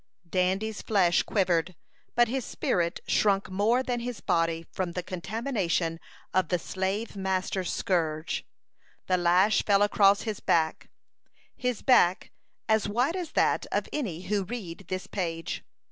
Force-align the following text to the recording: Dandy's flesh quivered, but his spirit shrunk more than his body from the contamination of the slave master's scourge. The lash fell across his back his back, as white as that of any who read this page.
Dandy's 0.27 0.81
flesh 0.81 1.21
quivered, 1.21 1.75
but 2.15 2.27
his 2.27 2.43
spirit 2.43 3.01
shrunk 3.07 3.51
more 3.51 3.83
than 3.83 3.99
his 3.99 4.19
body 4.19 4.65
from 4.71 4.93
the 4.93 5.03
contamination 5.03 5.99
of 6.33 6.47
the 6.49 6.57
slave 6.57 7.15
master's 7.15 7.71
scourge. 7.71 8.43
The 9.05 9.17
lash 9.17 9.61
fell 9.63 9.83
across 9.83 10.23
his 10.23 10.39
back 10.39 10.89
his 11.55 11.83
back, 11.83 12.31
as 12.67 12.89
white 12.89 13.15
as 13.15 13.33
that 13.33 13.67
of 13.71 13.87
any 13.93 14.21
who 14.21 14.43
read 14.43 14.85
this 14.87 15.05
page. 15.05 15.63